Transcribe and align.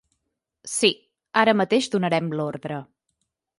Sí, 0.75 0.89
ara 1.43 1.55
mateix 1.61 1.91
donarem 1.97 2.33
l'ordre. 2.41 2.83